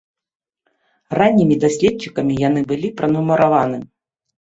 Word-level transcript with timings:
Раннімі 1.19 1.57
даследчыкамі 1.63 2.33
яны 2.47 2.61
былі 2.71 2.89
пранумараваны. 3.03 3.79